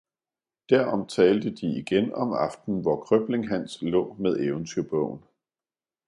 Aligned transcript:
Derom 0.71 1.07
talte 1.07 1.51
de 1.51 1.65
igen 1.77 2.13
om 2.13 2.33
aftnen, 2.33 2.81
hvor 2.81 3.01
Krøbling-Hans 3.03 3.81
lå 3.81 4.15
med 4.19 4.39
eventyrbogen. 4.39 5.23